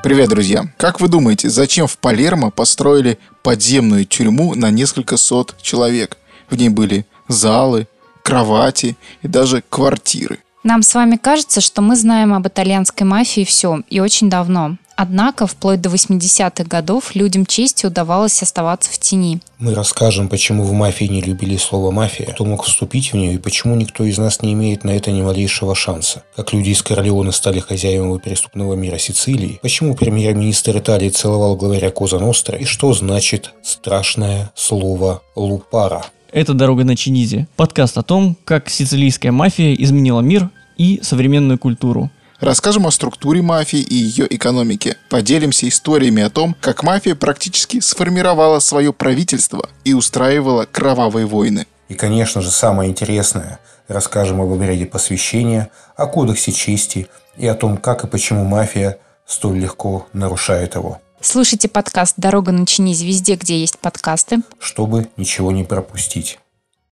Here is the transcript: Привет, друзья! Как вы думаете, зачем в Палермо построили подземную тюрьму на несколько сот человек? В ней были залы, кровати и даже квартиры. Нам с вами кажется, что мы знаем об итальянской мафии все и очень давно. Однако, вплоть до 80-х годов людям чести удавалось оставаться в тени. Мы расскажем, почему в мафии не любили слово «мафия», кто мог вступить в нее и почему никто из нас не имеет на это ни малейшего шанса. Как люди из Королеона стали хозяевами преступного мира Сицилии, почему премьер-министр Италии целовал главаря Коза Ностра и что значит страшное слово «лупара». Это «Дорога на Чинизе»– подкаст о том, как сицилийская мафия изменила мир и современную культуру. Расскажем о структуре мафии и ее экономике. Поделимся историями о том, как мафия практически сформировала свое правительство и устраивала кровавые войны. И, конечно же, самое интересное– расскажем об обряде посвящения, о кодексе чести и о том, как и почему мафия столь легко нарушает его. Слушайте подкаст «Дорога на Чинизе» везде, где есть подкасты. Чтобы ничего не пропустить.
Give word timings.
Привет, 0.00 0.28
друзья! 0.28 0.64
Как 0.76 1.00
вы 1.00 1.08
думаете, 1.08 1.50
зачем 1.50 1.88
в 1.88 1.98
Палермо 1.98 2.50
построили 2.50 3.18
подземную 3.42 4.04
тюрьму 4.04 4.54
на 4.54 4.70
несколько 4.70 5.16
сот 5.16 5.56
человек? 5.60 6.16
В 6.48 6.56
ней 6.56 6.68
были 6.68 7.04
залы, 7.26 7.88
кровати 8.22 8.96
и 9.22 9.28
даже 9.28 9.64
квартиры. 9.68 10.38
Нам 10.62 10.82
с 10.82 10.94
вами 10.94 11.16
кажется, 11.16 11.60
что 11.60 11.82
мы 11.82 11.96
знаем 11.96 12.32
об 12.32 12.46
итальянской 12.46 13.04
мафии 13.06 13.44
все 13.44 13.82
и 13.88 13.98
очень 13.98 14.30
давно. 14.30 14.76
Однако, 15.00 15.46
вплоть 15.46 15.80
до 15.80 15.90
80-х 15.90 16.64
годов 16.64 17.14
людям 17.14 17.46
чести 17.46 17.86
удавалось 17.86 18.42
оставаться 18.42 18.90
в 18.90 18.98
тени. 18.98 19.40
Мы 19.60 19.72
расскажем, 19.72 20.28
почему 20.28 20.64
в 20.64 20.72
мафии 20.72 21.04
не 21.04 21.22
любили 21.22 21.56
слово 21.56 21.92
«мафия», 21.92 22.26
кто 22.26 22.44
мог 22.44 22.64
вступить 22.64 23.12
в 23.12 23.16
нее 23.16 23.34
и 23.34 23.38
почему 23.38 23.76
никто 23.76 24.02
из 24.02 24.18
нас 24.18 24.42
не 24.42 24.54
имеет 24.54 24.82
на 24.82 24.90
это 24.90 25.12
ни 25.12 25.22
малейшего 25.22 25.76
шанса. 25.76 26.24
Как 26.34 26.52
люди 26.52 26.70
из 26.70 26.82
Королеона 26.82 27.30
стали 27.30 27.60
хозяевами 27.60 28.18
преступного 28.18 28.74
мира 28.74 28.98
Сицилии, 28.98 29.60
почему 29.62 29.94
премьер-министр 29.94 30.78
Италии 30.78 31.10
целовал 31.10 31.54
главаря 31.54 31.92
Коза 31.92 32.18
Ностра 32.18 32.58
и 32.58 32.64
что 32.64 32.92
значит 32.92 33.54
страшное 33.62 34.50
слово 34.56 35.22
«лупара». 35.36 36.06
Это 36.32 36.54
«Дорога 36.54 36.82
на 36.82 36.96
Чинизе»– 36.96 37.46
подкаст 37.56 37.96
о 37.98 38.02
том, 38.02 38.36
как 38.44 38.68
сицилийская 38.68 39.30
мафия 39.30 39.74
изменила 39.74 40.22
мир 40.22 40.50
и 40.76 40.98
современную 41.04 41.56
культуру. 41.56 42.10
Расскажем 42.40 42.86
о 42.86 42.92
структуре 42.92 43.42
мафии 43.42 43.80
и 43.80 43.94
ее 43.96 44.32
экономике. 44.32 44.96
Поделимся 45.10 45.66
историями 45.68 46.22
о 46.22 46.30
том, 46.30 46.54
как 46.60 46.84
мафия 46.84 47.16
практически 47.16 47.80
сформировала 47.80 48.60
свое 48.60 48.92
правительство 48.92 49.68
и 49.84 49.92
устраивала 49.92 50.64
кровавые 50.64 51.26
войны. 51.26 51.66
И, 51.88 51.94
конечно 51.94 52.40
же, 52.40 52.50
самое 52.52 52.90
интересное– 52.90 53.58
расскажем 53.88 54.40
об 54.40 54.52
обряде 54.52 54.86
посвящения, 54.86 55.70
о 55.96 56.06
кодексе 56.06 56.52
чести 56.52 57.08
и 57.36 57.46
о 57.46 57.54
том, 57.54 57.76
как 57.76 58.04
и 58.04 58.06
почему 58.06 58.44
мафия 58.44 58.98
столь 59.26 59.58
легко 59.58 60.06
нарушает 60.12 60.76
его. 60.76 61.00
Слушайте 61.20 61.68
подкаст 61.68 62.14
«Дорога 62.18 62.52
на 62.52 62.66
Чинизе» 62.66 63.04
везде, 63.04 63.34
где 63.34 63.58
есть 63.58 63.80
подкасты. 63.80 64.38
Чтобы 64.60 65.08
ничего 65.16 65.50
не 65.50 65.64
пропустить. 65.64 66.38